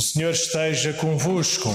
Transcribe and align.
O 0.00 0.02
Senhor 0.02 0.30
esteja 0.30 0.94
convosco. 0.94 1.68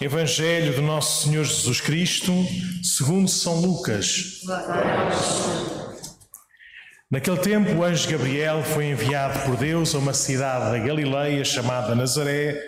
Evangelho 0.00 0.74
do 0.74 0.82
nosso 0.82 1.28
Senhor 1.28 1.44
Jesus 1.44 1.80
Cristo, 1.80 2.32
segundo 2.82 3.30
São 3.30 3.60
Lucas. 3.60 4.40
Naquele 7.08 7.36
tempo, 7.36 7.70
o 7.70 7.84
anjo 7.84 8.10
Gabriel 8.10 8.64
foi 8.64 8.86
enviado 8.86 9.38
por 9.46 9.56
Deus 9.56 9.94
a 9.94 9.98
uma 9.98 10.12
cidade 10.12 10.72
da 10.72 10.84
Galileia 10.84 11.44
chamada 11.44 11.94
Nazaré, 11.94 12.60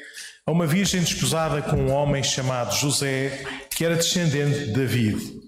a 0.46 0.52
uma 0.52 0.64
virgem 0.64 1.00
desposada 1.00 1.60
com 1.60 1.74
um 1.74 1.90
homem 1.90 2.22
chamado 2.22 2.76
José, 2.76 3.44
que 3.68 3.84
era 3.84 3.96
descendente 3.96 4.66
de 4.66 4.72
David. 4.74 5.40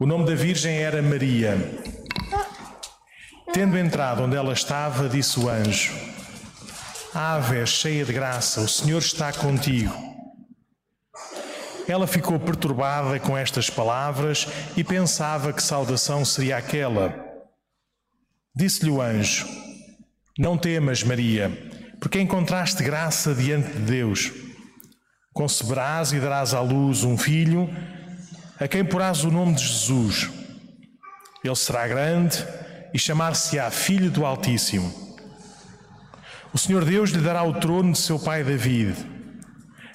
O 0.00 0.06
nome 0.06 0.24
da 0.24 0.34
virgem 0.34 0.78
era 0.78 1.02
Maria. 1.02 1.54
Tendo 3.52 3.76
entrado 3.76 4.22
onde 4.22 4.36
ela 4.36 4.54
estava, 4.54 5.06
disse 5.06 5.38
o 5.38 5.50
anjo: 5.50 5.92
Ave, 7.14 7.66
cheia 7.66 8.06
de 8.06 8.12
graça, 8.12 8.62
o 8.62 8.68
Senhor 8.68 8.98
está 8.98 9.30
contigo. 9.34 9.92
Ela 11.86 12.06
ficou 12.06 12.40
perturbada 12.40 13.20
com 13.20 13.36
estas 13.36 13.68
palavras 13.68 14.48
e 14.78 14.82
pensava 14.82 15.52
que 15.52 15.62
saudação 15.62 16.24
seria 16.24 16.56
aquela. 16.56 17.14
Disse-lhe 18.56 18.90
o 18.90 19.02
anjo: 19.02 19.46
Não 20.38 20.56
temas, 20.56 21.02
Maria, 21.02 21.50
porque 22.00 22.18
encontraste 22.18 22.82
graça 22.82 23.34
diante 23.34 23.70
de 23.72 23.80
Deus. 23.80 24.32
Conceberás 25.34 26.14
e 26.14 26.20
darás 26.20 26.54
à 26.54 26.62
luz 26.62 27.04
um 27.04 27.18
filho, 27.18 27.68
a 28.58 28.66
quem 28.66 28.82
porás 28.82 29.22
o 29.22 29.30
nome 29.30 29.54
de 29.54 29.66
Jesus. 29.66 30.30
Ele 31.44 31.56
será 31.56 31.86
grande 31.86 32.42
e 32.94 32.98
chamar-se-á 32.98 33.70
Filho 33.70 34.10
do 34.10 34.24
Altíssimo. 34.24 35.11
O 36.54 36.58
Senhor 36.58 36.84
Deus 36.84 37.10
lhe 37.10 37.20
dará 37.20 37.42
o 37.42 37.54
trono 37.54 37.92
de 37.92 37.98
seu 37.98 38.18
pai 38.18 38.44
David. 38.44 38.94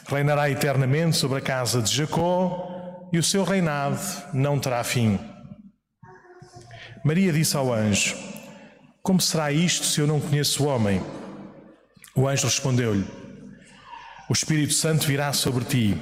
Reinará 0.07 0.49
eternamente 0.49 1.15
sobre 1.15 1.37
a 1.37 1.41
casa 1.41 1.82
de 1.82 1.93
Jacó 1.93 3.09
e 3.13 3.20
o 3.20 3.23
seu 3.23 3.43
reinado 3.43 4.01
não 4.34 4.59
terá 4.59 4.84
fim. 4.84 5.20
Maria 7.05 7.32
disse 7.32 7.55
ao 7.55 7.71
anjo: 7.71 8.15
Como 9.04 9.21
será 9.21 9.51
isto 9.51 9.85
se 9.85 10.01
eu 10.01 10.07
não 10.07 10.20
conheço 10.20 10.63
o 10.63 10.67
homem? 10.67 11.01
O 12.15 12.27
anjo 12.27 12.48
respondeu-lhe: 12.48 13.05
O 14.27 14.34
Espírito 14.34 14.73
Santo 14.73 15.05
virá 15.05 15.32
sobre 15.34 15.63
ti, 15.63 15.95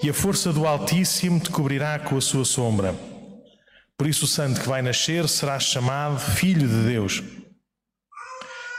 e 0.00 0.08
a 0.08 0.14
força 0.14 0.52
do 0.52 0.64
Altíssimo 0.64 1.40
te 1.40 1.50
cobrirá 1.50 1.98
com 1.98 2.16
a 2.16 2.20
sua 2.20 2.44
sombra. 2.44 2.94
Por 3.98 4.06
isso, 4.06 4.26
o 4.26 4.28
santo 4.28 4.60
que 4.60 4.68
vai 4.68 4.80
nascer 4.80 5.28
será 5.28 5.58
chamado 5.58 6.18
Filho 6.18 6.68
de 6.68 6.84
Deus. 6.84 7.22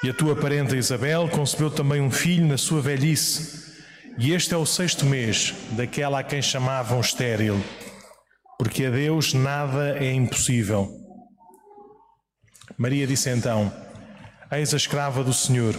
E 0.03 0.09
a 0.09 0.13
tua 0.13 0.35
parenta 0.35 0.75
Isabel 0.75 1.29
concebeu 1.29 1.71
também 1.71 2.01
um 2.01 2.11
filho 2.11 2.45
na 2.45 2.57
sua 2.57 2.81
velhice, 2.81 3.71
e 4.17 4.33
este 4.33 4.53
é 4.53 4.57
o 4.57 4.65
sexto 4.65 5.05
mês 5.05 5.53
daquela 5.71 6.19
a 6.19 6.23
quem 6.23 6.41
chamavam 6.41 6.99
estéril, 6.99 7.63
porque 8.57 8.83
a 8.83 8.89
Deus 8.89 9.33
nada 9.33 9.97
é 9.97 10.11
impossível. 10.11 10.89
Maria 12.77 13.07
disse 13.07 13.29
então: 13.29 13.71
Eis 14.51 14.73
a 14.73 14.77
escrava 14.77 15.23
do 15.23 15.33
Senhor, 15.33 15.73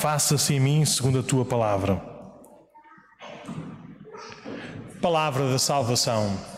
faça-se 0.00 0.54
em 0.54 0.60
mim 0.60 0.84
segundo 0.84 1.20
a 1.20 1.22
tua 1.22 1.44
palavra. 1.44 2.02
Palavra 5.00 5.48
da 5.48 5.60
salvação. 5.60 6.57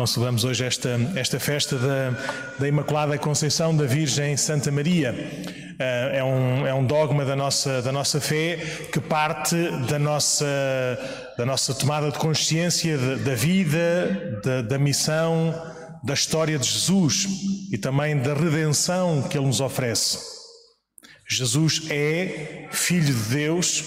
Então 0.00 0.06
celebramos 0.06 0.44
hoje 0.44 0.64
esta, 0.64 0.98
esta 1.14 1.38
festa 1.38 1.76
da, 1.76 2.16
da 2.58 2.66
Imaculada 2.66 3.18
Conceição 3.18 3.76
da 3.76 3.84
Virgem 3.84 4.34
Santa 4.34 4.72
Maria. 4.72 5.12
Uh, 5.12 6.16
é, 6.16 6.24
um, 6.24 6.66
é 6.66 6.72
um 6.72 6.86
dogma 6.86 7.22
da 7.22 7.36
nossa, 7.36 7.82
da 7.82 7.92
nossa 7.92 8.18
fé 8.18 8.56
que 8.90 8.98
parte 8.98 9.54
da 9.90 9.98
nossa, 9.98 10.46
da 11.36 11.44
nossa 11.44 11.74
tomada 11.74 12.10
de 12.10 12.18
consciência 12.18 12.96
da 12.96 13.34
vida, 13.34 14.40
da, 14.42 14.62
da 14.62 14.78
missão, 14.78 15.54
da 16.02 16.14
história 16.14 16.58
de 16.58 16.66
Jesus 16.66 17.28
e 17.70 17.76
também 17.76 18.16
da 18.16 18.32
redenção 18.32 19.20
que 19.28 19.36
Ele 19.36 19.48
nos 19.48 19.60
oferece. 19.60 20.18
Jesus 21.28 21.82
é 21.90 22.68
Filho 22.70 23.04
de 23.04 23.34
Deus, 23.34 23.84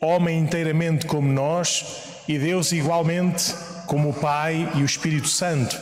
homem 0.00 0.40
inteiramente 0.40 1.06
como 1.06 1.32
nós 1.32 1.84
e 2.26 2.36
Deus 2.36 2.72
igualmente 2.72 3.54
como 3.92 4.08
o 4.08 4.14
Pai 4.14 4.72
e 4.74 4.80
o 4.80 4.86
Espírito 4.86 5.28
Santo. 5.28 5.78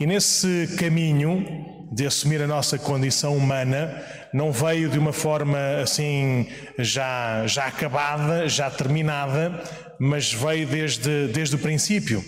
E 0.00 0.06
nesse 0.06 0.66
caminho 0.78 1.44
de 1.92 2.06
assumir 2.06 2.40
a 2.40 2.46
nossa 2.46 2.78
condição 2.78 3.36
humana, 3.36 4.02
não 4.32 4.50
veio 4.50 4.88
de 4.88 4.98
uma 4.98 5.12
forma 5.12 5.58
assim 5.82 6.48
já, 6.78 7.46
já 7.46 7.66
acabada, 7.66 8.48
já 8.48 8.70
terminada, 8.70 9.62
mas 10.00 10.32
veio 10.32 10.66
desde, 10.66 11.28
desde 11.28 11.54
o 11.54 11.58
princípio, 11.58 12.24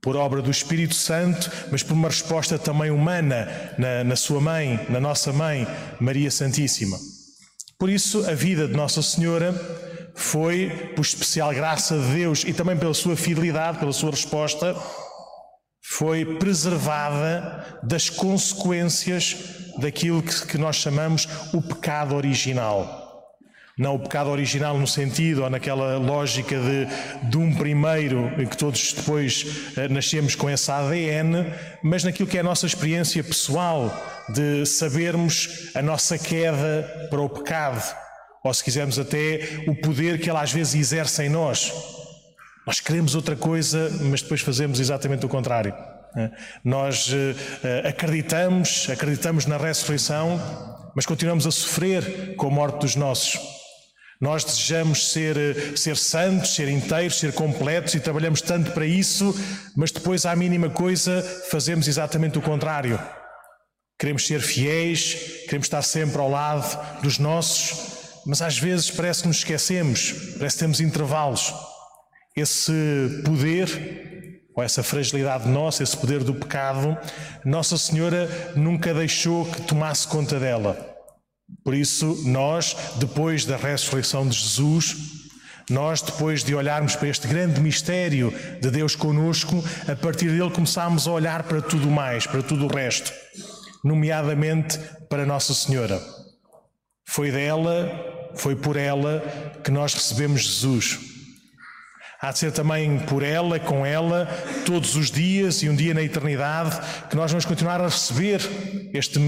por 0.00 0.14
obra 0.14 0.40
do 0.40 0.52
Espírito 0.52 0.94
Santo, 0.94 1.50
mas 1.72 1.82
por 1.82 1.94
uma 1.94 2.06
resposta 2.06 2.56
também 2.56 2.92
humana 2.92 3.48
na, 3.76 4.04
na 4.04 4.14
sua 4.14 4.40
mãe, 4.40 4.86
na 4.88 5.00
nossa 5.00 5.32
mãe, 5.32 5.66
Maria 5.98 6.30
Santíssima. 6.30 6.96
Por 7.76 7.90
isso, 7.90 8.24
a 8.30 8.34
vida 8.34 8.68
de 8.68 8.74
Nossa 8.74 9.02
Senhora 9.02 9.52
foi, 10.14 10.92
por 10.94 11.02
especial 11.02 11.52
graça 11.52 11.98
de 11.98 12.14
Deus 12.14 12.44
e 12.46 12.52
também 12.52 12.76
pela 12.76 12.94
sua 12.94 13.16
fidelidade, 13.16 13.78
pela 13.78 13.92
sua 13.92 14.10
resposta, 14.10 14.76
foi 15.82 16.24
preservada 16.36 17.80
das 17.82 18.08
consequências 18.08 19.36
daquilo 19.78 20.22
que, 20.22 20.56
nós 20.56 20.76
chamamos 20.76 21.28
o 21.52 21.60
pecado 21.60 22.14
original. 22.14 23.00
Não 23.76 23.94
o 23.94 23.98
pecado 23.98 24.28
original 24.28 24.78
no 24.78 24.86
sentido 24.86 25.42
ou 25.42 25.50
naquela 25.50 25.96
lógica 25.96 26.56
de, 26.60 27.30
de 27.30 27.38
um 27.38 27.54
primeiro, 27.54 28.30
que 28.48 28.56
todos 28.56 28.92
depois 28.92 29.46
eh, 29.76 29.88
nascemos 29.88 30.34
com 30.34 30.48
esse 30.48 30.70
ADN, 30.70 31.46
mas 31.82 32.04
naquilo 32.04 32.28
que 32.28 32.36
é 32.36 32.40
a 32.40 32.44
nossa 32.44 32.66
experiência 32.66 33.24
pessoal 33.24 33.90
de 34.28 34.66
sabermos 34.66 35.70
a 35.74 35.80
nossa 35.80 36.18
queda 36.18 37.08
para 37.10 37.20
o 37.20 37.30
pecado 37.30 38.01
ou 38.44 38.52
se 38.52 38.64
quisermos 38.64 38.98
até 38.98 39.64
o 39.66 39.74
poder 39.74 40.20
que 40.20 40.28
ela 40.28 40.42
às 40.42 40.52
vezes 40.52 40.74
exerce 40.74 41.22
em 41.24 41.28
nós. 41.28 41.72
Nós 42.66 42.80
queremos 42.80 43.14
outra 43.14 43.36
coisa, 43.36 43.90
mas 44.02 44.22
depois 44.22 44.40
fazemos 44.40 44.78
exatamente 44.80 45.26
o 45.26 45.28
contrário. 45.28 45.74
Né? 46.14 46.30
Nós 46.64 47.10
eh, 47.12 47.88
acreditamos, 47.88 48.88
acreditamos 48.90 49.46
na 49.46 49.56
ressurreição, 49.56 50.40
mas 50.94 51.06
continuamos 51.06 51.46
a 51.46 51.50
sofrer 51.50 52.36
com 52.36 52.48
a 52.48 52.50
morte 52.50 52.80
dos 52.80 52.96
nossos. 52.96 53.40
Nós 54.20 54.44
desejamos 54.44 55.10
ser, 55.12 55.36
eh, 55.36 55.76
ser 55.76 55.96
santos, 55.96 56.54
ser 56.54 56.68
inteiros, 56.68 57.18
ser 57.18 57.32
completos 57.32 57.94
e 57.94 58.00
trabalhamos 58.00 58.40
tanto 58.40 58.70
para 58.70 58.86
isso, 58.86 59.34
mas 59.76 59.90
depois, 59.90 60.24
à 60.24 60.36
mínima 60.36 60.70
coisa, 60.70 61.22
fazemos 61.50 61.88
exatamente 61.88 62.38
o 62.38 62.42
contrário. 62.42 63.00
Queremos 63.98 64.26
ser 64.26 64.40
fiéis, 64.40 65.14
queremos 65.46 65.66
estar 65.66 65.82
sempre 65.82 66.20
ao 66.20 66.30
lado 66.30 67.00
dos 67.02 67.18
nossos, 67.18 67.91
mas 68.26 68.42
às 68.42 68.58
vezes 68.58 68.90
parece 68.90 69.22
que 69.22 69.28
nos 69.28 69.38
esquecemos, 69.38 70.12
parece 70.38 70.56
que 70.56 70.60
temos 70.60 70.80
intervalos. 70.80 71.52
Esse 72.36 72.72
poder, 73.24 74.42
ou 74.54 74.62
essa 74.62 74.82
fragilidade 74.82 75.48
nossa, 75.48 75.82
esse 75.82 75.96
poder 75.96 76.24
do 76.24 76.34
pecado, 76.34 76.96
Nossa 77.44 77.76
Senhora 77.76 78.28
nunca 78.56 78.94
deixou 78.94 79.44
que 79.46 79.62
tomasse 79.62 80.06
conta 80.06 80.38
dela. 80.38 80.92
Por 81.64 81.74
isso, 81.74 82.22
nós, 82.24 82.76
depois 82.96 83.44
da 83.44 83.56
ressurreição 83.56 84.26
de 84.26 84.36
Jesus, 84.36 84.96
nós, 85.70 86.02
depois 86.02 86.42
de 86.42 86.54
olharmos 86.54 86.96
para 86.96 87.08
este 87.08 87.28
grande 87.28 87.60
mistério 87.60 88.32
de 88.60 88.70
Deus 88.70 88.96
conosco, 88.96 89.62
a 89.90 89.94
partir 89.94 90.28
dele 90.28 90.50
começámos 90.50 91.06
a 91.06 91.12
olhar 91.12 91.42
para 91.44 91.62
tudo 91.62 91.90
mais, 91.90 92.26
para 92.26 92.42
tudo 92.42 92.66
o 92.66 92.74
resto, 92.74 93.12
nomeadamente 93.84 94.78
para 95.08 95.26
Nossa 95.26 95.54
Senhora. 95.54 96.00
Foi 97.06 97.30
dela, 97.30 98.11
foi 98.34 98.56
por 98.56 98.76
ela 98.76 99.22
que 99.62 99.70
nós 99.70 99.94
recebemos 99.94 100.42
Jesus. 100.42 100.98
Há 102.20 102.30
de 102.30 102.38
ser 102.38 102.52
também 102.52 103.00
por 103.00 103.24
ela, 103.24 103.58
com 103.58 103.84
ela, 103.84 104.26
todos 104.64 104.94
os 104.94 105.10
dias 105.10 105.60
e 105.62 105.68
um 105.68 105.74
dia 105.74 105.92
na 105.92 106.02
eternidade, 106.02 106.78
que 107.10 107.16
nós 107.16 107.32
vamos 107.32 107.44
continuar 107.44 107.80
a 107.80 107.86
receber 107.86 108.40
este 108.94 109.18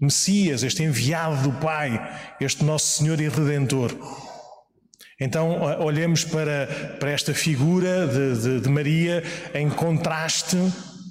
Messias, 0.00 0.62
este 0.62 0.84
enviado 0.84 1.42
do 1.42 1.52
Pai, 1.58 2.00
este 2.40 2.64
nosso 2.64 2.98
Senhor 2.98 3.20
e 3.20 3.28
Redentor. 3.28 3.96
Então, 5.18 5.60
olhemos 5.80 6.24
para, 6.24 6.96
para 7.00 7.10
esta 7.10 7.34
figura 7.34 8.06
de, 8.06 8.40
de, 8.40 8.60
de 8.60 8.68
Maria 8.68 9.24
em 9.52 9.68
contraste 9.68 10.56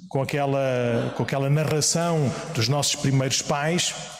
com 0.08 0.22
aquela, 0.22 1.12
com 1.16 1.22
aquela 1.22 1.50
narração 1.50 2.32
dos 2.54 2.66
nossos 2.66 2.94
primeiros 2.94 3.42
pais 3.42 4.15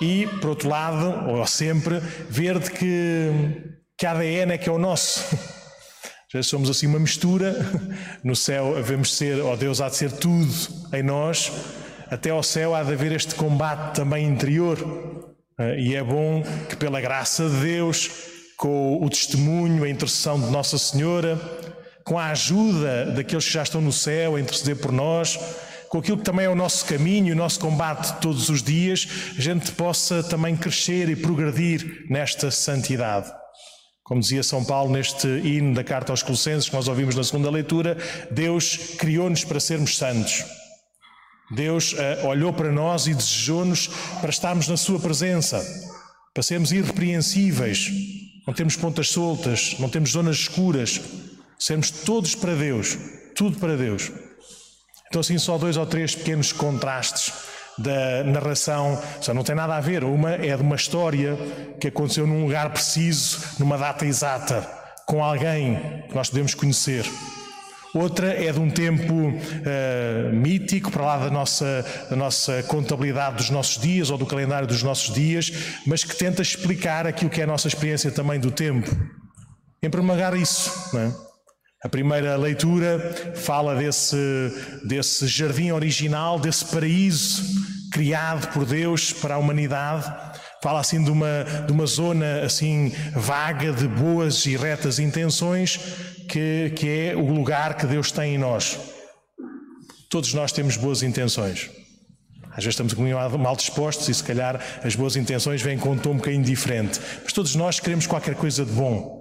E, 0.00 0.26
por 0.40 0.50
outro 0.50 0.68
lado, 0.68 1.28
ou 1.28 1.46
sempre, 1.46 1.98
ver 2.30 2.58
de 2.58 2.70
que, 2.70 3.30
que 3.96 4.06
ADN 4.06 4.52
é 4.52 4.58
que 4.58 4.68
é 4.68 4.72
o 4.72 4.78
nosso. 4.78 5.36
Já 6.32 6.42
somos 6.42 6.68
assim 6.68 6.86
uma 6.86 6.98
mistura. 6.98 7.56
No 8.22 8.36
céu 8.36 8.74
devemos 8.74 9.16
ser, 9.16 9.40
ou 9.40 9.56
Deus 9.56 9.80
há 9.80 9.88
de 9.88 9.96
ser 9.96 10.12
tudo 10.12 10.52
em 10.92 11.02
nós. 11.02 11.50
Até 12.10 12.30
ao 12.30 12.42
céu 12.42 12.74
há 12.74 12.82
de 12.82 12.92
haver 12.92 13.12
este 13.12 13.34
combate 13.34 13.94
também 13.94 14.26
interior. 14.26 14.78
Eh, 15.58 15.80
e 15.80 15.94
é 15.94 16.02
bom 16.02 16.42
que, 16.68 16.76
pela 16.76 17.00
graça 17.00 17.48
de 17.48 17.56
Deus, 17.56 18.10
com 18.58 19.02
o 19.02 19.08
testemunho, 19.08 19.84
a 19.84 19.88
intercessão 19.88 20.38
de 20.38 20.50
Nossa 20.50 20.76
Senhora, 20.76 21.40
com 22.04 22.18
a 22.18 22.26
ajuda 22.26 23.06
daqueles 23.06 23.46
que 23.46 23.52
já 23.52 23.62
estão 23.62 23.80
no 23.80 23.92
céu 23.92 24.36
a 24.36 24.40
interceder 24.40 24.76
por 24.76 24.92
nós, 24.92 25.38
com 25.88 25.98
aquilo 25.98 26.18
que 26.18 26.24
também 26.24 26.46
é 26.46 26.48
o 26.48 26.54
nosso 26.54 26.84
caminho, 26.84 27.34
o 27.34 27.36
nosso 27.36 27.60
combate 27.60 28.20
todos 28.20 28.48
os 28.48 28.62
dias, 28.62 29.08
a 29.36 29.40
gente 29.40 29.72
possa 29.72 30.22
também 30.22 30.56
crescer 30.56 31.08
e 31.08 31.16
progredir 31.16 32.06
nesta 32.10 32.50
santidade. 32.50 33.30
Como 34.02 34.20
dizia 34.20 34.42
São 34.42 34.64
Paulo 34.64 34.90
neste 34.92 35.26
hino 35.26 35.74
da 35.74 35.84
carta 35.84 36.12
aos 36.12 36.22
Colossenses 36.22 36.68
que 36.68 36.74
nós 36.74 36.88
ouvimos 36.88 37.14
na 37.14 37.24
segunda 37.24 37.50
leitura, 37.50 37.96
Deus 38.30 38.76
criou-nos 38.98 39.44
para 39.44 39.60
sermos 39.60 39.96
santos. 39.96 40.44
Deus 41.50 41.92
uh, 41.92 42.26
olhou 42.26 42.52
para 42.52 42.70
nós 42.70 43.06
e 43.06 43.14
desejou-nos 43.14 43.88
para 44.20 44.30
estarmos 44.30 44.68
na 44.68 44.76
Sua 44.76 44.98
presença, 44.98 45.62
para 46.34 46.42
sermos 46.42 46.72
irrepreensíveis, 46.72 47.90
não 48.46 48.54
temos 48.54 48.76
pontas 48.76 49.10
soltas, 49.10 49.76
não 49.78 49.90
temos 49.90 50.10
zonas 50.12 50.36
escuras, 50.36 51.00
sermos 51.58 51.90
todos 51.90 52.34
para 52.34 52.54
Deus, 52.54 52.96
tudo 53.34 53.58
para 53.58 53.76
Deus. 53.76 54.10
Então, 55.08 55.20
assim, 55.20 55.38
só 55.38 55.56
dois 55.58 55.76
ou 55.76 55.86
três 55.86 56.14
pequenos 56.14 56.52
contrastes 56.52 57.32
da 57.78 58.24
narração, 58.24 59.00
só 59.20 59.32
não 59.32 59.44
tem 59.44 59.54
nada 59.54 59.76
a 59.76 59.80
ver. 59.80 60.04
Uma 60.04 60.32
é 60.32 60.56
de 60.56 60.62
uma 60.62 60.76
história 60.76 61.38
que 61.80 61.88
aconteceu 61.88 62.26
num 62.26 62.44
lugar 62.44 62.70
preciso, 62.70 63.40
numa 63.58 63.78
data 63.78 64.04
exata, 64.04 64.68
com 65.06 65.22
alguém 65.22 66.04
que 66.08 66.14
nós 66.14 66.28
podemos 66.28 66.54
conhecer. 66.54 67.06
Outra 67.94 68.34
é 68.34 68.52
de 68.52 68.60
um 68.60 68.68
tempo 68.68 69.14
uh, 69.14 70.32
mítico, 70.34 70.90
para 70.90 71.04
lá 71.04 71.16
da 71.16 71.30
nossa, 71.30 71.84
da 72.10 72.16
nossa 72.16 72.62
contabilidade 72.64 73.36
dos 73.36 73.50
nossos 73.50 73.80
dias 73.80 74.10
ou 74.10 74.18
do 74.18 74.26
calendário 74.26 74.68
dos 74.68 74.82
nossos 74.82 75.14
dias, 75.14 75.50
mas 75.86 76.04
que 76.04 76.14
tenta 76.14 76.42
explicar 76.42 77.06
aquilo 77.06 77.30
que 77.30 77.40
é 77.40 77.44
a 77.44 77.46
nossa 77.46 77.66
experiência 77.66 78.10
também 78.10 78.38
do 78.38 78.50
tempo. 78.50 78.90
Em 79.82 79.88
primeiro 79.88 80.14
lugar, 80.14 80.36
isso. 80.36 80.94
Não 80.94 81.00
é? 81.00 81.27
A 81.80 81.88
primeira 81.88 82.36
leitura 82.36 82.98
fala 83.36 83.76
desse, 83.76 84.16
desse 84.84 85.28
jardim 85.28 85.70
original, 85.70 86.38
desse 86.40 86.64
paraíso 86.64 87.40
criado 87.92 88.52
por 88.52 88.64
Deus 88.64 89.12
para 89.12 89.36
a 89.36 89.38
humanidade. 89.38 90.12
Fala 90.60 90.80
assim 90.80 91.04
de 91.04 91.10
uma, 91.10 91.44
de 91.66 91.72
uma 91.72 91.86
zona 91.86 92.42
assim 92.42 92.92
vaga 93.14 93.72
de 93.72 93.86
boas 93.86 94.44
e 94.44 94.56
retas 94.56 94.98
intenções, 94.98 95.78
que, 96.28 96.72
que 96.74 96.88
é 96.88 97.16
o 97.16 97.32
lugar 97.32 97.76
que 97.76 97.86
Deus 97.86 98.10
tem 98.10 98.34
em 98.34 98.38
nós. 98.38 98.76
Todos 100.10 100.34
nós 100.34 100.50
temos 100.50 100.76
boas 100.76 101.04
intenções. 101.04 101.70
Às 102.50 102.64
vezes 102.64 102.80
estamos 102.80 102.94
mal 103.38 103.54
dispostos 103.54 104.08
e 104.08 104.14
se 104.14 104.24
calhar 104.24 104.60
as 104.82 104.96
boas 104.96 105.14
intenções 105.14 105.62
vêm 105.62 105.78
com 105.78 105.92
um 105.92 105.98
tom 105.98 106.10
um 106.10 106.16
bocadinho 106.16 106.42
diferente. 106.42 107.00
Mas 107.22 107.32
todos 107.32 107.54
nós 107.54 107.78
queremos 107.78 108.08
qualquer 108.08 108.34
coisa 108.34 108.64
de 108.64 108.72
bom. 108.72 109.17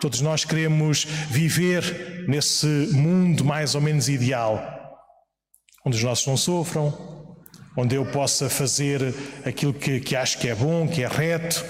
Todos 0.00 0.20
nós 0.20 0.44
queremos 0.44 1.04
viver 1.30 2.24
nesse 2.28 2.66
mundo 2.66 3.44
mais 3.44 3.74
ou 3.74 3.80
menos 3.80 4.08
ideal, 4.08 4.60
onde 5.84 5.96
os 5.96 6.02
nossos 6.02 6.26
não 6.26 6.36
sofram, 6.36 6.92
onde 7.76 7.94
eu 7.94 8.04
possa 8.06 8.50
fazer 8.50 9.14
aquilo 9.44 9.72
que, 9.72 10.00
que 10.00 10.14
acho 10.14 10.38
que 10.38 10.48
é 10.48 10.54
bom, 10.54 10.86
que 10.86 11.02
é 11.02 11.08
reto, 11.08 11.64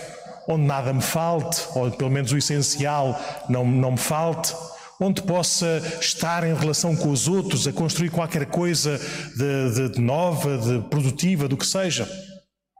onde 0.49 0.65
nada 0.65 0.93
me 0.93 1.03
falte, 1.03 1.63
ou 1.75 1.91
pelo 1.91 2.11
menos 2.11 2.33
o 2.33 2.37
essencial 2.37 3.21
não, 3.49 3.65
não 3.65 3.93
me 3.93 3.99
falte, 3.99 4.55
onde 5.01 5.23
possa 5.23 5.83
estar 6.01 6.45
em 6.45 6.55
relação 6.55 6.97
com 6.97 7.11
os 7.11 7.29
outros, 7.29 7.67
a 7.69 7.73
construir 7.73 8.11
qualquer 8.11 8.47
coisa 8.47 8.99
de, 9.37 9.75
de, 9.75 9.89
de 9.95 10.01
nova, 10.01 10.59
de 10.59 10.89
produtiva, 10.89 11.47
do 11.47 11.57
que 11.57 11.67
seja. 11.67 12.09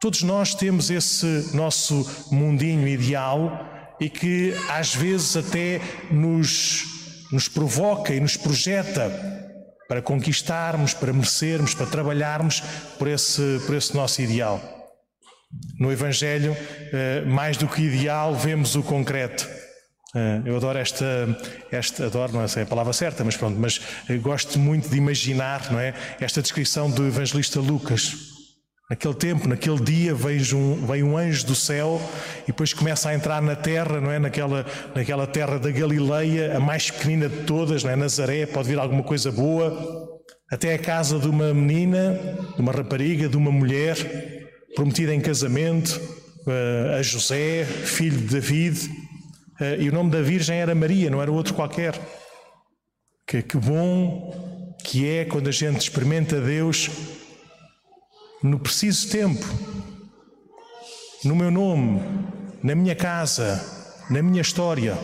Todos 0.01 0.23
nós 0.23 0.55
temos 0.55 0.91
esse 0.91 1.51
nosso 1.55 2.09
mundinho 2.33 2.87
ideal 2.87 3.76
e 4.01 4.09
que 4.09 4.55
às 4.69 4.95
vezes 4.95 5.37
até 5.37 5.81
nos, 6.11 6.85
nos 7.33 7.49
provoca 7.49 8.15
e 8.15 8.21
nos 8.21 8.37
projeta 8.37 9.11
para 9.89 10.03
conquistarmos, 10.03 10.95
para 10.95 11.13
merecermos, 11.13 11.75
para 11.75 11.87
trabalharmos 11.87 12.61
por 12.99 13.09
esse, 13.09 13.61
por 13.67 13.75
esse 13.75 13.95
nosso 13.95 14.21
ideal. 14.21 14.61
No 15.79 15.93
Evangelho, 15.93 16.57
eh, 16.93 17.23
mais 17.25 17.57
do 17.57 17.69
que 17.69 17.83
ideal, 17.83 18.35
vemos 18.35 18.75
o 18.75 18.83
concreto. 18.83 19.49
Eh, 20.15 20.43
eu 20.45 20.57
adoro 20.57 20.79
esta, 20.79 21.07
esta 21.71 22.07
adoro, 22.07 22.33
não 22.33 22.49
sei 22.49 22.65
a 22.65 22.67
palavra 22.67 22.93
certa, 22.93 23.23
mas 23.23 23.37
pronto, 23.37 23.59
mas 23.59 23.81
gosto 24.21 24.59
muito 24.59 24.89
de 24.89 24.97
imaginar, 24.97 25.71
não 25.71 25.79
é, 25.79 25.95
esta 26.21 26.43
descrição 26.43 26.91
do 26.91 27.07
evangelista 27.07 27.61
Lucas 27.61 28.36
Naquele 28.89 29.15
tempo, 29.15 29.49
naquele 29.49 29.81
dia, 29.81 30.15
veio 30.15 30.57
um, 30.57 30.87
veio 30.87 31.07
um 31.07 31.17
anjo 31.17 31.45
do 31.45 31.57
céu 31.57 32.01
e 32.45 32.47
depois 32.47 32.73
começa 32.73 33.09
a 33.09 33.15
entrar 33.15 33.43
na 33.43 33.57
terra, 33.57 34.01
não 34.01 34.13
é? 34.13 34.19
Naquela, 34.21 34.65
naquela 34.95 35.27
terra 35.27 35.59
da 35.59 35.73
Galileia, 35.73 36.57
a 36.57 36.61
mais 36.61 36.89
pequenina 36.89 37.29
de 37.29 37.43
todas, 37.43 37.83
não 37.83 37.91
é? 37.91 37.97
Nazaré, 37.97 38.47
pode 38.47 38.69
vir 38.69 38.79
alguma 38.79 39.03
coisa 39.03 39.33
boa, 39.33 39.77
até 40.49 40.73
a 40.75 40.79
casa 40.79 41.19
de 41.19 41.27
uma 41.27 41.53
menina, 41.53 42.17
de 42.55 42.61
uma 42.61 42.71
rapariga, 42.71 43.29
de 43.29 43.37
uma 43.37 43.51
mulher, 43.51 43.97
prometida 44.77 45.13
em 45.13 45.21
casamento, 45.21 46.01
uh, 46.47 46.97
a 46.97 47.03
José, 47.03 47.65
filho 47.65 48.19
de 48.19 48.35
David, 48.35 48.89
uh, 49.61 49.81
e 49.81 49.89
o 49.89 49.93
nome 49.93 50.13
da 50.13 50.23
Virgem 50.23 50.59
era 50.59 50.77
Maria, 50.77 51.11
não 51.11 51.21
era 51.21 51.33
outro 51.33 51.55
qualquer. 51.55 51.99
Que, 53.27 53.43
que 53.43 53.57
bom 53.57 54.77
que 54.85 55.09
é 55.09 55.25
quando 55.25 55.49
a 55.49 55.53
gente 55.53 55.81
experimenta 55.81 56.41
Deus 56.41 56.89
no 58.47 58.61
preciso 58.61 59.09
tempo, 59.09 59.45
no 61.25 61.35
meu 61.35 61.51
nome, 61.51 62.01
na 62.63 62.75
minha 62.75 62.95
casa, 62.95 63.61
na 64.09 64.23
minha 64.23 64.41
história. 64.41 64.97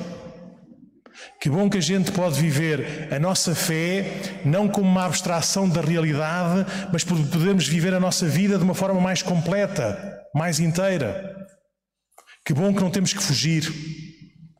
Que 1.40 1.50
bom 1.50 1.68
que 1.68 1.78
a 1.78 1.82
gente 1.82 2.12
pode 2.12 2.40
viver 2.40 3.08
a 3.12 3.18
nossa 3.18 3.54
fé 3.54 4.40
não 4.44 4.68
como 4.68 4.88
uma 4.88 5.04
abstração 5.04 5.68
da 5.68 5.80
realidade, 5.80 6.64
mas 6.92 7.02
podemos 7.02 7.66
viver 7.66 7.92
a 7.92 8.00
nossa 8.00 8.26
vida 8.26 8.56
de 8.56 8.64
uma 8.64 8.74
forma 8.74 9.00
mais 9.00 9.22
completa, 9.22 10.20
mais 10.34 10.60
inteira. 10.60 11.36
Que 12.46 12.54
bom 12.54 12.72
que 12.72 12.80
não 12.80 12.90
temos 12.90 13.12
que 13.12 13.22
fugir, 13.22 13.68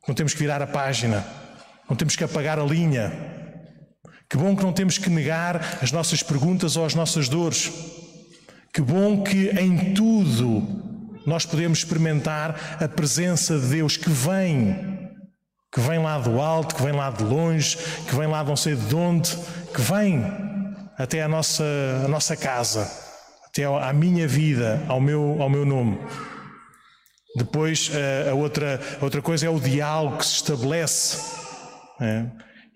não 0.06 0.14
temos 0.14 0.34
que 0.34 0.40
virar 0.40 0.60
a 0.60 0.66
página, 0.66 1.24
não 1.88 1.96
temos 1.96 2.16
que 2.16 2.24
apagar 2.24 2.58
a 2.58 2.64
linha. 2.64 3.12
Que 4.28 4.36
bom 4.36 4.56
que 4.56 4.62
não 4.62 4.72
temos 4.72 4.98
que 4.98 5.10
negar 5.10 5.78
as 5.80 5.92
nossas 5.92 6.22
perguntas 6.22 6.76
ou 6.76 6.84
as 6.84 6.94
nossas 6.94 7.28
dores 7.28 7.70
que 8.72 8.80
bom 8.80 9.22
que 9.22 9.50
em 9.50 9.92
tudo 9.92 10.80
nós 11.26 11.44
podemos 11.44 11.78
experimentar 11.78 12.78
a 12.82 12.88
presença 12.88 13.58
de 13.58 13.66
Deus 13.66 13.96
que 13.96 14.08
vem, 14.08 15.10
que 15.70 15.80
vem 15.80 15.98
lá 15.98 16.18
do 16.18 16.40
alto, 16.40 16.74
que 16.74 16.82
vem 16.82 16.92
lá 16.92 17.10
de 17.10 17.22
longe, 17.22 17.76
que 18.08 18.14
vem 18.14 18.26
lá 18.26 18.42
de 18.42 18.48
não 18.48 18.56
sei 18.56 18.74
de 18.74 18.94
onde, 18.94 19.36
que 19.74 19.80
vem 19.80 20.24
até 20.98 21.22
a 21.22 21.28
nossa, 21.28 21.64
a 22.04 22.08
nossa 22.08 22.36
casa, 22.36 22.90
até 23.46 23.64
à 23.64 23.92
minha 23.92 24.26
vida, 24.26 24.82
ao 24.88 25.00
meu, 25.00 25.36
ao 25.40 25.50
meu 25.50 25.64
nome. 25.64 25.98
Depois, 27.36 27.90
a 28.30 28.34
outra, 28.34 28.80
a 29.00 29.04
outra 29.04 29.22
coisa 29.22 29.46
é 29.46 29.50
o 29.50 29.58
diálogo 29.58 30.18
que 30.18 30.26
se 30.26 30.36
estabelece. 30.36 31.18
É? 32.00 32.26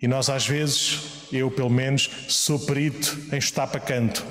E 0.01 0.09
nós, 0.09 0.31
às 0.31 0.47
vezes, 0.47 1.27
eu 1.33 1.51
pelo 1.51 1.69
menos, 1.71 2.11
sou 2.29 2.59
perito 2.59 3.19
em 3.33 3.39
estar 3.39 3.67
para 3.67 3.81
canto. 3.81 4.25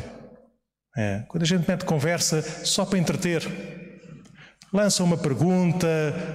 É, 0.98 1.24
quando 1.28 1.44
a 1.44 1.46
gente 1.46 1.68
mete 1.68 1.84
conversa 1.84 2.42
só 2.64 2.86
para 2.86 2.98
entreter. 2.98 3.46
Lança 4.72 5.04
uma 5.04 5.18
pergunta, 5.18 5.88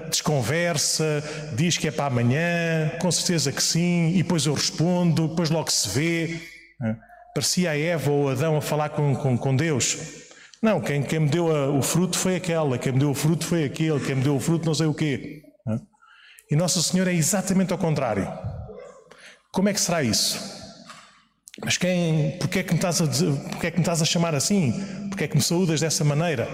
desconversa, 0.08 1.22
diz 1.54 1.76
que 1.76 1.88
é 1.88 1.90
para 1.90 2.06
amanhã, 2.06 2.90
com 3.00 3.10
certeza 3.10 3.52
que 3.52 3.62
sim, 3.62 4.10
e 4.14 4.22
depois 4.22 4.46
eu 4.46 4.54
respondo, 4.54 5.28
depois 5.28 5.50
logo 5.50 5.70
se 5.70 5.88
vê. 5.88 6.40
É. 6.82 6.96
Parecia 7.34 7.70
a 7.70 7.78
Eva 7.78 8.10
ou 8.10 8.28
Adão 8.28 8.56
a 8.56 8.60
falar 8.60 8.90
com, 8.90 9.14
com, 9.14 9.36
com 9.36 9.56
Deus. 9.56 9.98
Não, 10.62 10.80
quem, 10.80 11.02
quem 11.02 11.20
me 11.20 11.28
deu 11.28 11.54
a, 11.54 11.70
o 11.70 11.82
fruto 11.82 12.18
foi 12.18 12.36
aquela, 12.36 12.78
quem 12.78 12.92
me 12.92 12.98
deu 12.98 13.10
o 13.10 13.14
fruto 13.14 13.46
foi 13.46 13.64
aquele, 13.64 14.00
quem 14.00 14.14
me 14.14 14.22
deu 14.22 14.36
o 14.36 14.40
fruto 14.40 14.66
não 14.66 14.74
sei 14.74 14.86
o 14.86 14.94
quê. 14.94 15.42
É. 15.68 15.78
E 16.50 16.56
Nossa 16.56 16.82
Senhora 16.82 17.10
é 17.10 17.14
exatamente 17.14 17.72
ao 17.72 17.78
contrário. 17.78 18.30
Como 19.52 19.68
é 19.68 19.72
que 19.72 19.80
será 19.80 20.02
isso? 20.02 20.59
Mas 21.64 21.76
quem, 21.76 22.38
porque 22.38 22.60
é 22.60 22.62
que 22.62 22.72
me 22.72 22.78
estás 22.78 23.00
a, 23.00 23.06
porque 23.50 23.66
é 23.66 23.70
que 23.70 23.76
me 23.76 23.82
estás 23.82 24.00
a 24.00 24.04
chamar 24.04 24.34
assim? 24.34 24.72
Porque 25.08 25.24
é 25.24 25.28
que 25.28 25.36
me 25.36 25.42
saúdas 25.42 25.80
dessa 25.80 26.04
maneira? 26.04 26.48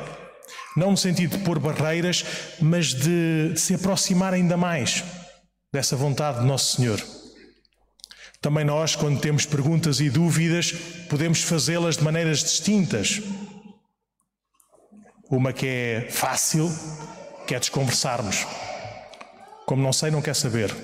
Não 0.76 0.90
no 0.90 0.96
sentido 0.96 1.38
de 1.38 1.44
pôr 1.44 1.58
barreiras, 1.58 2.24
mas 2.60 2.92
de, 2.92 3.52
de 3.54 3.60
se 3.60 3.74
aproximar 3.74 4.34
ainda 4.34 4.56
mais 4.56 5.02
dessa 5.72 5.96
vontade 5.96 6.40
de 6.40 6.46
Nosso 6.46 6.76
Senhor. 6.76 7.02
Também 8.40 8.64
nós, 8.64 8.94
quando 8.94 9.20
temos 9.20 9.46
perguntas 9.46 10.00
e 10.00 10.10
dúvidas, 10.10 10.72
podemos 11.08 11.42
fazê-las 11.42 11.96
de 11.96 12.04
maneiras 12.04 12.42
distintas. 12.42 13.22
Uma 15.30 15.52
que 15.52 15.66
é 15.66 16.08
fácil, 16.10 16.70
que 17.46 17.54
é 17.54 17.58
desconversarmos. 17.58 18.46
Como 19.64 19.82
não 19.82 19.92
sei, 19.92 20.10
não 20.10 20.22
quer 20.22 20.34
saber. 20.34 20.74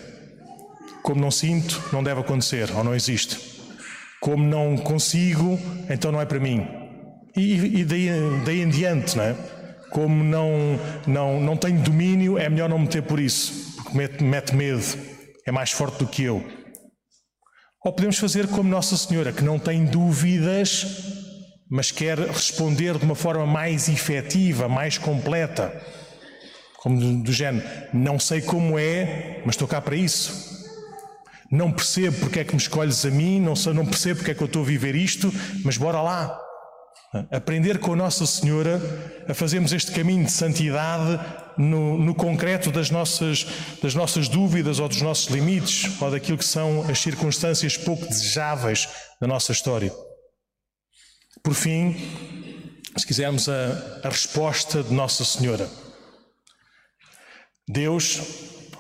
Como 1.02 1.20
não 1.20 1.30
sinto, 1.30 1.82
não 1.92 2.02
deve 2.02 2.20
acontecer 2.20 2.70
ou 2.72 2.82
não 2.82 2.94
existe. 2.94 3.61
Como 4.22 4.44
não 4.44 4.76
consigo, 4.76 5.58
então 5.90 6.12
não 6.12 6.20
é 6.20 6.24
para 6.24 6.38
mim. 6.38 6.64
E, 7.36 7.80
e 7.80 7.84
daí, 7.84 8.08
daí 8.46 8.60
em 8.60 8.68
diante, 8.68 9.16
não 9.16 9.24
é? 9.24 9.34
Como 9.90 10.22
não, 10.22 10.78
não, 11.08 11.40
não 11.40 11.56
tenho 11.56 11.80
domínio, 11.80 12.38
é 12.38 12.48
melhor 12.48 12.68
não 12.68 12.78
meter 12.78 13.02
por 13.02 13.18
isso, 13.18 13.74
porque 13.74 13.98
mete, 13.98 14.22
mete 14.22 14.54
medo, 14.54 14.84
é 15.44 15.50
mais 15.50 15.72
forte 15.72 15.98
do 15.98 16.06
que 16.06 16.22
eu. 16.22 16.40
Ou 17.84 17.92
podemos 17.92 18.16
fazer 18.16 18.46
como 18.46 18.70
Nossa 18.70 18.96
Senhora, 18.96 19.32
que 19.32 19.42
não 19.42 19.58
tem 19.58 19.84
dúvidas, 19.86 20.86
mas 21.68 21.90
quer 21.90 22.16
responder 22.16 22.98
de 22.98 23.04
uma 23.04 23.16
forma 23.16 23.44
mais 23.44 23.88
efetiva, 23.88 24.68
mais 24.68 24.98
completa. 24.98 25.82
Como 26.76 27.00
do, 27.00 27.24
do 27.24 27.32
género, 27.32 27.66
não 27.92 28.20
sei 28.20 28.40
como 28.40 28.78
é, 28.78 29.42
mas 29.44 29.56
estou 29.56 29.66
cá 29.66 29.80
para 29.80 29.96
isso. 29.96 30.61
Não 31.52 31.70
percebo 31.70 32.18
porque 32.18 32.40
é 32.40 32.44
que 32.44 32.54
me 32.54 32.60
escolhes 32.60 33.04
a 33.04 33.10
mim, 33.10 33.38
não, 33.38 33.54
sei, 33.54 33.74
não 33.74 33.84
percebo 33.84 34.20
porque 34.20 34.30
é 34.30 34.34
que 34.34 34.42
eu 34.42 34.46
estou 34.46 34.62
a 34.62 34.64
viver 34.64 34.94
isto, 34.94 35.30
mas 35.62 35.76
bora 35.76 36.00
lá. 36.00 36.40
Aprender 37.30 37.78
com 37.78 37.94
Nossa 37.94 38.24
Senhora 38.24 38.80
a 39.28 39.34
fazermos 39.34 39.70
este 39.70 39.92
caminho 39.92 40.24
de 40.24 40.32
santidade 40.32 41.20
no, 41.58 41.98
no, 41.98 42.14
concreto 42.14 42.72
das 42.72 42.90
nossas, 42.90 43.46
das 43.82 43.94
nossas 43.94 44.28
dúvidas 44.28 44.78
ou 44.78 44.88
dos 44.88 45.02
nossos 45.02 45.26
limites 45.26 46.00
ou 46.00 46.10
daquilo 46.10 46.38
que 46.38 46.44
são 46.44 46.88
as 46.90 46.98
circunstâncias 46.98 47.76
pouco 47.76 48.06
desejáveis 48.06 48.88
da 49.20 49.26
nossa 49.26 49.52
história. 49.52 49.92
Por 51.42 51.52
fim, 51.52 51.94
se 52.96 53.06
quisermos 53.06 53.46
a, 53.50 54.00
a 54.02 54.08
resposta 54.08 54.82
de 54.82 54.94
Nossa 54.94 55.22
Senhora. 55.22 55.68
Deus, 57.68 58.22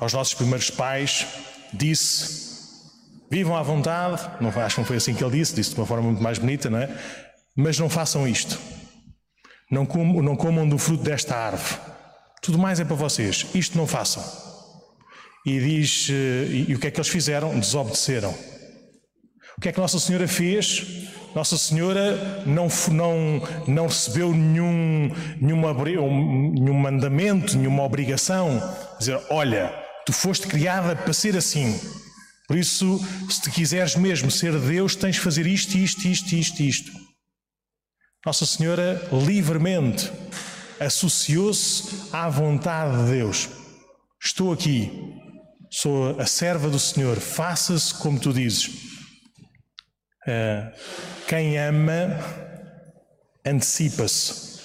aos 0.00 0.14
nossos 0.14 0.32
primeiros 0.32 0.70
pais, 0.70 1.26
disse 1.74 2.51
Vivam 3.32 3.56
à 3.56 3.62
vontade, 3.62 4.20
não, 4.42 4.50
acho 4.50 4.74
que 4.74 4.80
não 4.82 4.86
foi 4.86 4.98
assim 4.98 5.14
que 5.14 5.24
ele 5.24 5.38
disse, 5.38 5.54
disse 5.54 5.70
de 5.70 5.80
uma 5.80 5.86
forma 5.86 6.02
muito 6.02 6.22
mais 6.22 6.36
bonita, 6.36 6.68
não 6.68 6.76
é? 6.76 6.94
Mas 7.56 7.78
não 7.78 7.88
façam 7.88 8.28
isto. 8.28 8.58
Não 9.70 9.86
comam, 9.86 10.20
não 10.20 10.36
comam 10.36 10.68
do 10.68 10.76
fruto 10.76 11.02
desta 11.02 11.34
árvore. 11.34 11.80
Tudo 12.42 12.58
mais 12.58 12.78
é 12.78 12.84
para 12.84 12.94
vocês. 12.94 13.46
Isto 13.54 13.78
não 13.78 13.86
façam. 13.86 14.22
E 15.46 15.58
diz, 15.58 16.10
eh, 16.10 16.12
e, 16.12 16.66
e 16.68 16.74
o 16.74 16.78
que 16.78 16.88
é 16.88 16.90
que 16.90 17.00
eles 17.00 17.08
fizeram? 17.08 17.58
Desobedeceram. 17.58 18.34
O 19.56 19.62
que 19.62 19.70
é 19.70 19.72
que 19.72 19.80
Nossa 19.80 19.98
Senhora 19.98 20.28
fez? 20.28 21.08
Nossa 21.34 21.56
Senhora 21.56 22.44
não, 22.44 22.68
não, 22.90 23.42
não 23.66 23.86
recebeu 23.86 24.34
nenhum, 24.34 25.10
nenhuma, 25.40 25.72
nenhum 25.72 26.74
mandamento, 26.74 27.56
nenhuma 27.56 27.82
obrigação. 27.82 28.62
Dizer, 28.98 29.18
olha, 29.30 29.72
tu 30.04 30.12
foste 30.12 30.46
criada 30.46 30.94
para 30.94 31.14
ser 31.14 31.34
assim. 31.34 31.80
Por 32.46 32.56
isso, 32.56 33.00
se 33.30 33.40
te 33.40 33.50
quiseres 33.50 33.96
mesmo 33.96 34.30
ser 34.30 34.58
Deus, 34.58 34.96
tens 34.96 35.14
de 35.16 35.20
fazer 35.20 35.46
isto, 35.46 35.76
isto, 35.76 36.06
isto, 36.06 36.34
isto, 36.34 36.62
isto. 36.62 36.92
Nossa 38.26 38.44
Senhora 38.44 39.08
livremente 39.26 40.10
associou-se 40.78 42.08
à 42.12 42.28
vontade 42.28 43.04
de 43.04 43.10
Deus. 43.12 43.48
Estou 44.22 44.52
aqui, 44.52 44.90
sou 45.70 46.18
a 46.20 46.26
serva 46.26 46.68
do 46.68 46.78
Senhor, 46.78 47.18
faça-se 47.18 47.94
como 47.94 48.18
tu 48.18 48.32
dizes. 48.32 48.66
Uh, 50.26 50.72
quem 51.26 51.58
ama, 51.58 52.18
antecipa-se. 53.44 54.60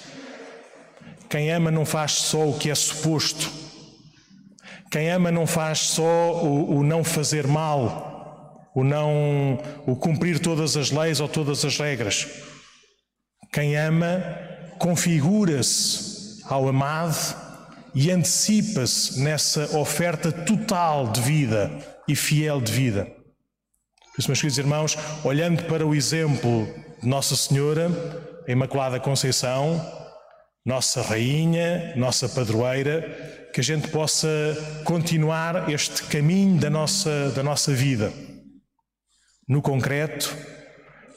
Quem 1.28 1.52
ama 1.52 1.70
não 1.70 1.84
faz 1.84 2.12
só 2.12 2.48
o 2.48 2.58
que 2.58 2.70
é 2.70 2.74
suposto 2.74 3.67
quem 4.90 5.10
ama 5.10 5.30
não 5.30 5.46
faz 5.46 5.80
só 5.80 6.42
o, 6.44 6.78
o 6.78 6.82
não 6.82 7.04
fazer 7.04 7.46
mal, 7.46 8.70
o 8.74 8.82
não 8.82 9.58
o 9.86 9.94
cumprir 9.96 10.38
todas 10.38 10.76
as 10.76 10.90
leis 10.90 11.20
ou 11.20 11.28
todas 11.28 11.64
as 11.64 11.78
regras. 11.78 12.26
Quem 13.52 13.76
ama 13.76 14.22
configura-se 14.78 16.42
ao 16.44 16.68
amado 16.68 17.16
e 17.94 18.10
antecipa-se 18.10 19.20
nessa 19.20 19.76
oferta 19.76 20.30
total 20.30 21.08
de 21.08 21.20
vida 21.20 21.70
e 22.06 22.14
fiel 22.14 22.60
de 22.60 22.72
vida. 22.72 23.04
Por 23.04 24.20
isso, 24.20 24.28
meus 24.28 24.40
queridos 24.40 24.58
irmãos, 24.58 24.98
olhando 25.24 25.64
para 25.64 25.86
o 25.86 25.94
exemplo 25.94 26.68
de 27.00 27.08
Nossa 27.08 27.36
Senhora, 27.36 27.90
a 28.46 28.50
Imaculada 28.50 28.98
Conceição, 28.98 29.80
nossa 30.64 31.02
Rainha, 31.02 31.94
nossa 31.96 32.28
Padroeira, 32.28 33.48
que 33.52 33.60
a 33.60 33.64
gente 33.64 33.88
possa 33.88 34.28
continuar 34.84 35.68
este 35.70 36.02
caminho 36.04 36.58
da 36.58 36.68
nossa, 36.68 37.30
da 37.30 37.42
nossa 37.42 37.72
vida, 37.72 38.12
no 39.48 39.62
concreto, 39.62 40.36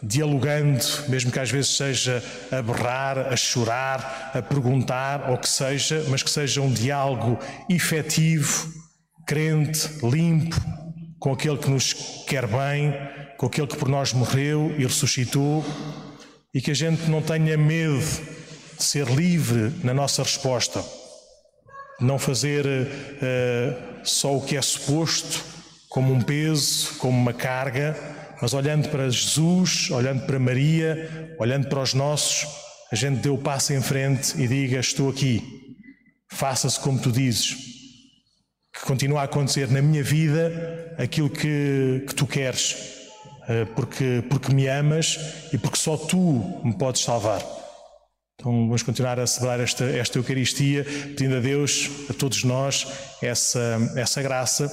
dialogando, 0.02 0.84
mesmo 1.10 1.32
que 1.32 1.40
às 1.40 1.52
vezes 1.52 1.76
seja 1.76 2.24
a 2.52 2.62
berrar, 2.62 3.20
a 3.20 3.36
chorar, 3.36 4.32
a 4.34 4.42
perguntar, 4.42 5.30
ou 5.30 5.38
que 5.38 5.50
seja, 5.50 6.04
mas 6.10 6.24
que 6.24 6.30
seja 6.30 6.62
um 6.62 6.72
diálogo 6.72 7.38
efetivo, 7.70 8.72
crente, 9.28 9.88
limpo, 10.04 10.56
com 11.20 11.32
aquele 11.34 11.58
que 11.58 11.70
nos 11.70 11.94
quer 12.28 12.48
bem, 12.48 12.94
com 13.38 13.46
aquele 13.46 13.68
que 13.68 13.78
por 13.78 13.88
nós 13.88 14.14
morreu 14.14 14.74
e 14.78 14.84
ressuscitou, 14.84 15.64
e 16.54 16.62
que 16.62 16.72
a 16.72 16.76
gente 16.76 17.08
não 17.10 17.22
tenha 17.22 17.58
medo 17.58 18.02
ser 18.84 19.08
livre 19.08 19.72
na 19.84 19.94
nossa 19.94 20.24
resposta 20.24 20.84
não 22.02 22.18
fazer 22.18 22.66
uh, 22.66 24.04
só 24.04 24.36
o 24.36 24.42
que 24.42 24.58
é 24.58 24.62
suposto, 24.62 25.44
como 25.88 26.12
um 26.12 26.22
peso, 26.22 26.96
como 26.98 27.18
uma 27.18 27.34
carga, 27.34 27.96
mas 28.42 28.54
olhando 28.54 28.90
para 28.90 29.10
Jesus, 29.10 29.92
olhando 29.92 30.26
para 30.26 30.40
Maria, 30.40 31.36
olhando 31.38 31.68
para 31.68 31.82
os 31.82 31.94
nossos, 31.94 32.48
a 32.92 32.96
gente 32.96 33.20
dê 33.20 33.30
o 33.30 33.38
passo 33.38 33.72
em 33.74 33.82
frente 33.82 34.42
e 34.42 34.48
diga: 34.48 34.80
Estou 34.80 35.10
aqui, 35.10 35.44
faça-se 36.30 36.80
como 36.80 37.00
tu 37.00 37.12
dizes. 37.12 37.56
Que 38.74 38.86
continue 38.86 39.18
a 39.18 39.24
acontecer 39.24 39.70
na 39.70 39.82
minha 39.82 40.02
vida 40.02 40.96
aquilo 40.98 41.30
que, 41.30 42.04
que 42.08 42.16
tu 42.16 42.26
queres, 42.26 42.72
uh, 43.44 43.66
porque, 43.76 44.24
porque 44.28 44.54
me 44.54 44.68
amas 44.68 45.20
e 45.54 45.58
porque 45.58 45.78
só 45.78 45.96
tu 45.98 46.62
me 46.64 46.74
podes 46.74 47.04
salvar. 47.04 47.42
Então 48.42 48.66
vamos 48.66 48.82
continuar 48.82 49.20
a 49.20 49.28
celebrar 49.28 49.60
esta, 49.60 49.86
esta 49.86 50.18
Eucaristia, 50.18 50.84
pedindo 50.84 51.36
a 51.36 51.40
Deus, 51.40 51.92
a 52.10 52.14
todos 52.14 52.44
nós, 52.44 52.88
essa, 53.22 53.78
essa 53.96 54.20
graça 54.20 54.68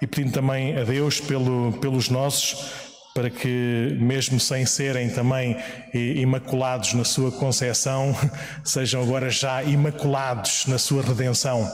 e 0.00 0.08
pedindo 0.08 0.32
também 0.32 0.76
a 0.76 0.82
Deus 0.82 1.20
pelo, 1.20 1.72
pelos 1.74 2.08
nossos, 2.08 2.72
para 3.14 3.30
que, 3.30 3.96
mesmo 4.00 4.40
sem 4.40 4.66
serem 4.66 5.08
também 5.08 5.56
imaculados 5.94 6.94
na 6.94 7.04
sua 7.04 7.30
concepção, 7.30 8.12
sejam 8.64 9.00
agora 9.00 9.30
já 9.30 9.62
imaculados 9.62 10.66
na 10.66 10.76
sua 10.76 11.00
redenção 11.00 11.70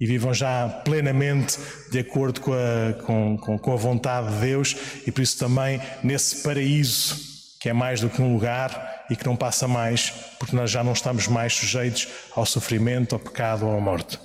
e 0.00 0.06
vivam 0.06 0.32
já 0.32 0.70
plenamente 0.86 1.58
de 1.90 1.98
acordo 1.98 2.40
com 2.40 2.54
a, 2.54 2.94
com, 3.04 3.36
com, 3.36 3.58
com 3.58 3.72
a 3.74 3.76
vontade 3.76 4.32
de 4.32 4.40
Deus 4.40 4.74
e 5.06 5.12
por 5.12 5.20
isso 5.20 5.38
também 5.38 5.82
nesse 6.02 6.42
paraíso 6.42 7.28
que 7.60 7.68
é 7.68 7.74
mais 7.74 8.00
do 8.00 8.08
que 8.08 8.22
um 8.22 8.32
lugar 8.32 8.87
e 9.10 9.16
que 9.16 9.26
não 9.26 9.36
passa 9.36 9.66
mais, 9.66 10.12
porque 10.38 10.54
nós 10.54 10.70
já 10.70 10.84
não 10.84 10.92
estamos 10.92 11.28
mais 11.28 11.54
sujeitos 11.54 12.08
ao 12.34 12.44
sofrimento, 12.44 13.14
ao 13.14 13.18
pecado 13.18 13.66
ou 13.66 13.76
à 13.76 13.80
morte. 13.80 14.18